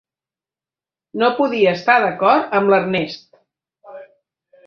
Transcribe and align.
No 1.23 1.27
podia 1.41 1.73
estar 1.79 1.97
d'acord 2.05 2.57
amb 2.61 2.73
l'Ernest. 2.75 3.23